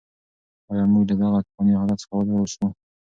[0.69, 2.67] ایا موږ له دغه توپاني حالت څخه وژغورل شوو؟